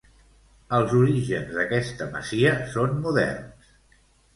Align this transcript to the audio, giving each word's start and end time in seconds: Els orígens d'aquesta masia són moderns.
Els 0.77 0.95
orígens 1.01 1.53
d'aquesta 1.59 2.11
masia 2.19 2.59
són 2.77 3.01
moderns. 3.07 3.75